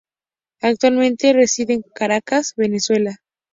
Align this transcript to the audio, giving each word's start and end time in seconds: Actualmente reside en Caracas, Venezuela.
Actualmente 0.61 1.31
reside 1.31 1.73
en 1.75 1.83
Caracas, 1.93 2.53
Venezuela. 2.57 3.19